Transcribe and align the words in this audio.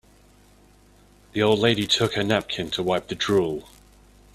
The 1.33 1.43
old 1.43 1.59
lady 1.59 1.85
took 1.85 2.15
her 2.15 2.23
napkin 2.23 2.71
to 2.71 2.81
wipe 2.81 3.07
the 3.07 3.13
drool. 3.13 3.69